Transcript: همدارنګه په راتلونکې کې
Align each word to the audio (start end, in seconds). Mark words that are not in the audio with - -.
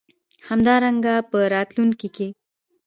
همدارنګه 0.47 1.13
په 1.29 1.39
راتلونکې 1.53 2.07
کې 2.15 2.27